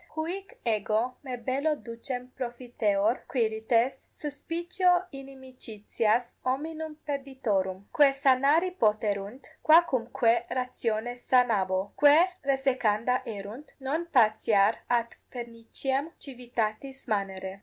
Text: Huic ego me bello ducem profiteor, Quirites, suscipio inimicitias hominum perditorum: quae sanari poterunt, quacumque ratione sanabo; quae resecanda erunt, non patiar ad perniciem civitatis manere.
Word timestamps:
Huic 0.15 0.57
ego 0.65 1.15
me 1.23 1.35
bello 1.37 1.75
ducem 1.75 2.31
profiteor, 2.35 3.23
Quirites, 3.27 4.05
suscipio 4.11 5.03
inimicitias 5.11 6.37
hominum 6.43 6.95
perditorum: 7.05 7.85
quae 7.91 8.11
sanari 8.11 8.71
poterunt, 8.71 9.45
quacumque 9.61 10.47
ratione 10.49 11.15
sanabo; 11.17 11.91
quae 11.95 12.27
resecanda 12.43 13.21
erunt, 13.27 13.73
non 13.79 14.07
patiar 14.07 14.75
ad 14.89 15.17
perniciem 15.29 16.09
civitatis 16.17 17.07
manere. 17.07 17.59